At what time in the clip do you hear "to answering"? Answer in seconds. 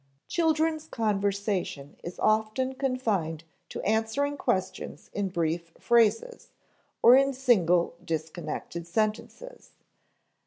3.69-4.35